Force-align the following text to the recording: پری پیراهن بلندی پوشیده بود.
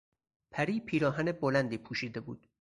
پری 0.51 0.79
پیراهن 0.79 1.31
بلندی 1.31 1.77
پوشیده 1.77 2.19
بود. 2.19 2.47